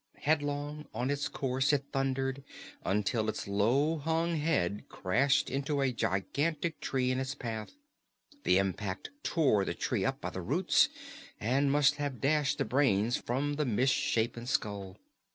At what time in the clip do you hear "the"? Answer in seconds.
8.43-8.57, 9.63-9.75, 10.31-10.41, 12.57-12.65, 13.57-13.65